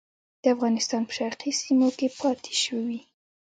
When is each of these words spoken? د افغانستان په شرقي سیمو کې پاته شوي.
د 0.41 0.43
افغانستان 0.55 1.01
په 1.05 1.13
شرقي 1.19 1.51
سیمو 1.61 1.89
کې 1.97 2.07
پاته 2.19 2.53
شوي. 2.63 2.99